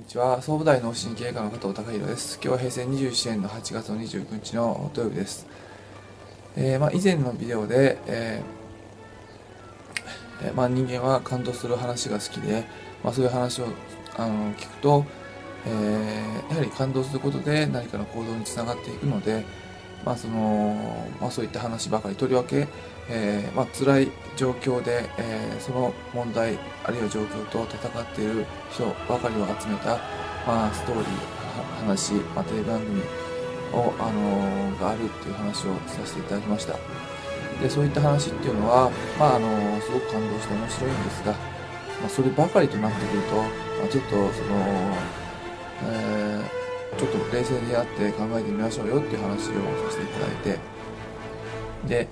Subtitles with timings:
[0.00, 0.40] にちは。
[0.40, 2.40] 総武大脳神経科の加藤隆弘です。
[2.42, 5.46] 今日は平成27年の8月の29日の土曜日です、
[6.56, 12.64] えーまあ、以前のビデオで、えーまあ、人間は感動する話が好きで、
[13.04, 13.66] まあ、そういう話を
[14.16, 15.04] あの聞くと、
[15.66, 19.44] えー、やはり感動することで何かの行動につながっていくので、
[20.04, 22.66] まあそのまあ、そういった話ばかりとりわけ、
[23.08, 29.98] えーまあ辛い状況で、えー、その問題あるいは状況と戦っている人ばかりを集めた、
[30.46, 31.04] まあ、ストーリー
[31.86, 33.00] 話、まあ、テレビ番組
[33.72, 36.74] を、あのー、があるっていう話をさせていただきました。
[37.62, 41.38] でそういった話っていうのは、まああのー、すごく感動して面白いんですが、ま
[42.06, 43.44] あ、そればかりとなってくると、ま
[43.84, 44.30] あ、ちょっとその、
[45.82, 46.59] えー
[46.98, 49.46] ちょっと冷静になって考えてみましょうよっていう話をさ
[49.90, 50.58] せていただいて
[51.88, 52.08] で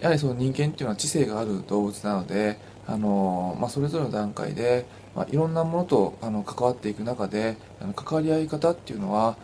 [0.00, 9.36] やはりその人間っていうのは知性がある動物なのであの、まあ、それぞれの段階で、まあ、いろんなものとあの関わっていく中であの関わり合い方っていうのは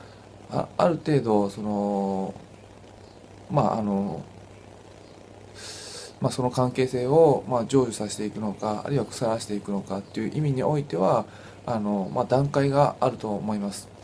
[0.50, 2.34] あある程度その
[3.50, 4.24] まああの
[6.18, 11.26] まあ、その関係性をまあ成就させていくのかあるいは腐らしていくのかっていう意味においては
[11.66, 13.95] あの、まあ、段階があると思います。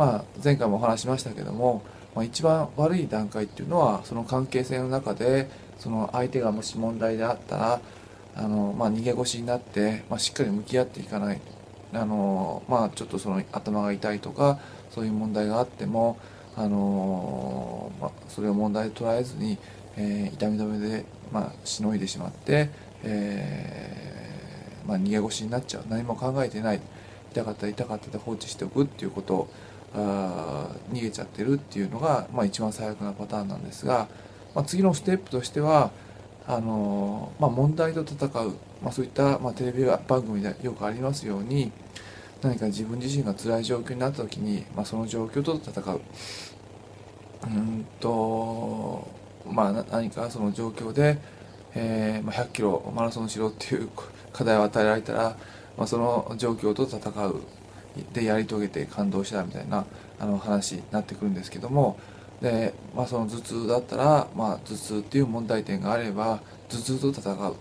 [0.00, 1.82] まあ、前回もお話しましたけども、
[2.14, 7.80] まあ、一番悪い段階っていうのはその関係性の中でその相手がもし問題であったら
[8.34, 11.40] あの、まあ、逃げ腰になって、まあ、しっかり向き合っていかない
[11.92, 14.58] あの、まあ、ちょっとその頭が痛いとか
[14.90, 16.18] そういう問題があっても
[16.56, 19.58] あの、まあ、それを問題と捉えずに、
[19.98, 22.70] えー、痛み止めで、まあ、しのいでしまって、
[23.02, 25.84] えーまあ、逃げ腰になっちゃう。
[25.90, 26.80] 何も考えてない。
[27.32, 29.48] 痛かったら痛かったで放置しておくっていうこと。
[29.94, 34.08] あ逃げちゃってるっていうのが、まあ、一番最悪なパターンなんですが、
[34.54, 35.90] まあ、次のステップとしては
[36.46, 41.72] あの、まあ、問題と戦う、まあ、そういった、まあ、テレビ番組でよくありますように
[42.42, 46.00] 何か自分自身が辛い状況になった時に、まあ、その状況と戦う。
[47.42, 49.08] うんと
[49.46, 51.18] まあ何かその状況で、
[51.74, 53.88] えーまあ、100キロマラソンしろっていう
[54.32, 55.36] 課題を与えられたら、
[55.76, 57.40] まあ、その状況と戦う。
[58.12, 59.84] でやり遂げて感動したみたいな
[60.18, 61.98] あの話になってくるんですけども
[62.40, 67.56] で、まあ、その頭痛だったら、まあ、頭痛っていう問題点があれば頭痛と戦う。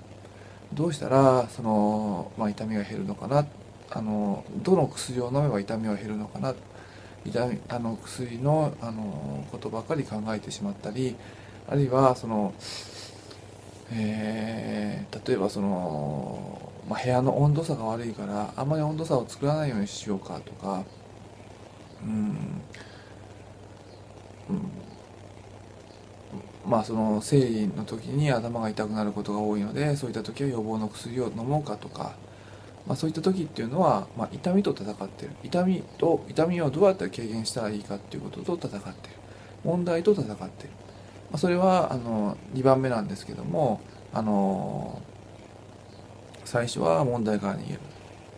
[0.73, 3.45] どうしたらその、まあ、痛みが減るのかな
[3.89, 6.53] あのどの薬を飲めば痛みは減るのかな
[7.25, 11.15] 痛みあの薬のあのことばかり考えてしまったり
[11.67, 12.53] あるいはその、
[13.91, 20.83] えー、例えばそのまあ、部屋の温度差が悪いからあんまり温度差を作らないようにしようかとか
[22.01, 22.61] うん、
[26.65, 32.15] まあその生理の時に頭が痛くなることが多いのでそういった時は予防の薬を飲もうかとか、
[32.87, 35.31] まあ、そういった時っていうのは、まあ、痛みと戦ってる。
[35.43, 39.15] 痛みと痛みをどうやったら軽減したらいいかっていうことと戦ってる。
[39.63, 40.69] 問題と戦ってる、
[41.31, 43.81] まあ、それはあの2番目なんですけども
[44.13, 45.01] あの
[46.49, 47.79] 最初は問題から逃げる。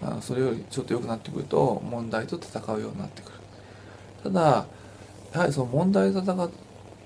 [0.01, 3.37] あそれよりちょっと良くなってくると問題と戦うようになってくる。
[4.23, 4.65] ただ
[5.31, 6.49] やはりその問題と戦っ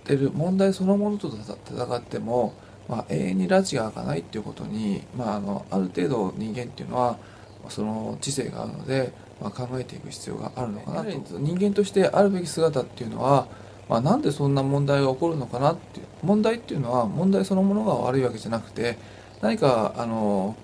[0.03, 2.55] てる問題そのものと戦っても、
[2.89, 7.19] まあ、永遠に拉致が開かないっていうことに、まあ、あのある程度人間っていうのは
[7.69, 11.37] その知性があるので、まあ、考えていく必要があるのかなと。
[11.37, 13.47] 人間としてあるべき姿っていうのは、
[13.87, 18.97] まあ、なんでそんな問題が起こるのかなっていう問題っていうのは問題そのものが悪いわけじゃなくて
[19.41, 20.55] 何かあの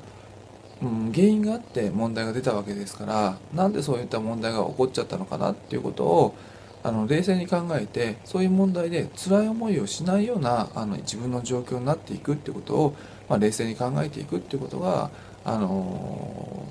[0.82, 6.36] うん、原因があって問題が出たわけですからなんでそういった問題が起こっちゃったのかなっていうことを
[6.84, 12.96] あの冷静に考えてそういう問題で辛い思いをしないようなあの自分の状況になっていくっていうことを、
[13.30, 15.12] まあ、冷静に考えていくっていうことが、
[15.46, 16.68] あの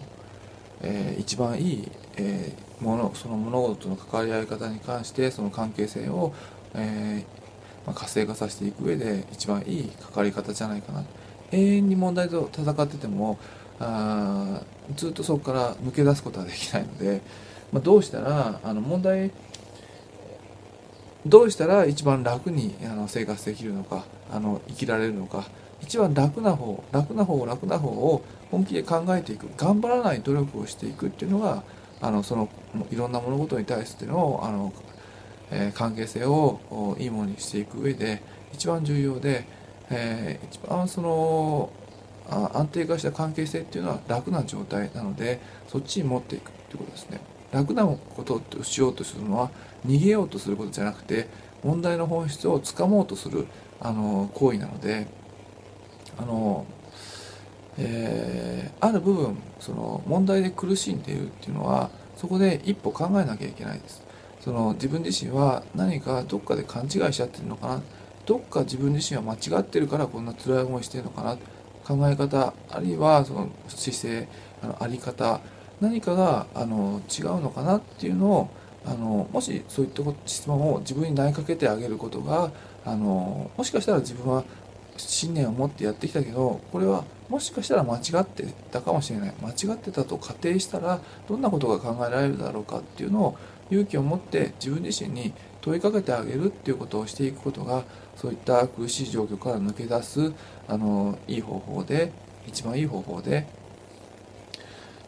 [0.83, 6.35] えー、一番いい、えー、ものその物事との関わり合い方に関してその関係性を、
[6.75, 7.25] え
[7.87, 11.05] まあ、活性化させていく上で一番いい関わり方じゃないかな。
[11.53, 13.39] 永遠に問題と戦ってても
[13.81, 14.63] あ
[14.95, 17.23] ずっとそこから抜け出すことはできないので、
[17.73, 19.31] まあ、どうしたらあの問題
[21.27, 25.47] どうしたら一番楽にあの生活できるのかあの生きられるのか
[25.81, 31.63] 一番楽な方楽な方楽な方を本気で考えていく頑張らない努力をしていくっていうのが
[32.01, 32.49] あのその
[32.91, 34.73] いろんな物事に対してのあの、
[35.51, 38.23] え、関係性をいいものにしていく上で
[38.53, 39.45] 一番重要で、
[39.91, 41.71] えー、一番その
[42.29, 47.21] 安定化した関係性っていうのは楽な状態なのでそっちに持っていくっていうことですね。
[47.53, 49.51] 楽なことをしようとするのは
[49.85, 51.29] 逃げようとすることじゃなくて
[51.65, 53.47] 問題の本質をつかもうとする
[53.81, 55.09] あの行為なので
[56.17, 56.65] あの、
[57.77, 64.05] えー、ある部分その問題で苦しんでいるっていうのはそこで一歩考えなきゃいけないです。
[64.41, 67.83] その自分自身は何かどっかで勘違いしちゃってるのかな。
[68.27, 71.37] どっか自分自身は間違ってるからこんな辛い思いしてるのかな。
[71.85, 74.29] 考え方あるいはその姿勢
[74.63, 75.41] あのあり方
[75.81, 78.51] 何かがあの違うのかなっていうのを
[78.85, 82.51] あのもしそういった質問を自分に投げかけてあげることが
[82.85, 84.45] あのもしかしたら自分は
[84.97, 89.35] 信念を持ってやってきたけどこれはもしかしたら間違ってたかもしれない。
[89.41, 93.39] 間違ってたと仮定したらどんなことが考えられるだろうかっていうのを
[93.71, 97.85] 勇気を持って自分自身に問いかけてあげるっていうことをしていくことが
[98.17, 100.33] そういった苦しい状況から抜け出す
[100.69, 102.13] あのいい方法で
[102.47, 103.47] 一番いい方法で、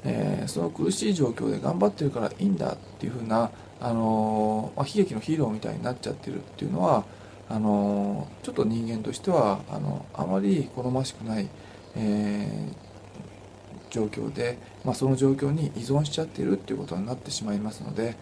[0.04, 3.50] えー、その苦しい状況で頑張ってるからいいんだっていうふうな、
[3.80, 7.04] あのまあ、悲劇のヒーローみたいになっちゃってるっていうのは
[7.48, 11.48] あのちょっと人間としてはあのあまり好ましくない、
[11.96, 18.16] えー、状況で、まあ、その状況に依存しちゃってるっていうことになってしまいますので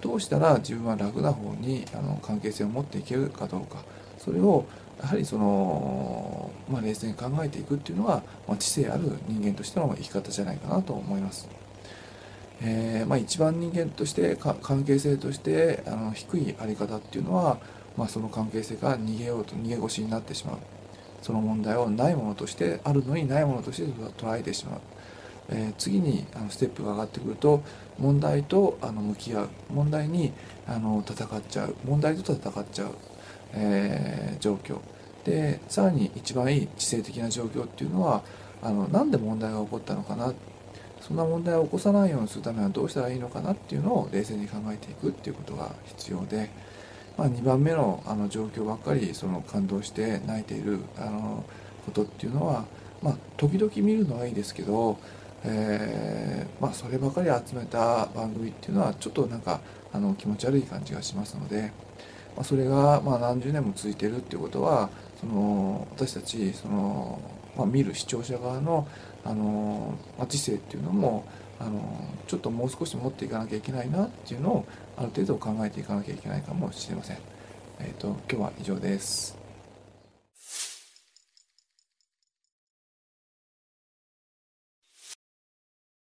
[0.00, 3.82] どうしたら自分は楽な方にあの関係性を持っていけるかどうか。
[4.18, 4.64] それを
[5.00, 11.48] やはりその、まあ、冷静に考えていくっていうのが、まあ、知性ある人間としての生き方じゃないかなと思います。
[12.62, 17.58] えーまあ、一番人間として関係性としてあの低いあり方っていうのは、
[17.96, 20.56] まあ、その関係性が逃げようと逃げ腰になってしまう。
[21.20, 23.84] その問題をないものとしてあるのにないものとして
[24.18, 24.80] 捉えてしまう、
[25.48, 27.62] えー、次にあのステップが上がってくると
[27.98, 29.48] 問題とあの向き合う。
[29.70, 30.32] 問題に
[30.66, 31.74] あの戦っちゃう。
[31.84, 32.88] 問題と戦っちゃう、
[33.52, 34.78] えー、状況。
[35.24, 38.22] でさらに一番いい知性的な状況っていうのは
[38.62, 40.32] あのなんで問題が起こったのかな。
[41.00, 46.48] そんな問題を起こさないようにするためにはどうしたらいいのかなっていうのを冷静に考えていくっていうことが必要で。
[47.16, 51.44] まあ、2番目のあの状況ばっかりその感動して泣いているあの
[51.84, 52.64] ことっていうのは、
[53.02, 54.98] まあ、時々見るのはいいですけど、
[55.44, 59.60] えー、まあ、そればかり集めた番組っていうのはちょっとなんか
[59.92, 61.72] あの気持ち悪い感じがしますので、
[62.34, 64.88] まあ、それがま何十年も続いてるっていうことは
[65.20, 67.20] その私たちその、
[67.56, 68.88] まあ、見る視聴者側の
[69.24, 71.24] あの、まあ、知性っていうのも
[71.60, 71.80] あの
[72.26, 74.66] ちょっともう少し持っていかなきゃいけないなっていうのを
[74.96, 77.18] ある程度考えていかなきゃいけないかもしれません。
[77.80, 79.43] えーと、今日は以上です。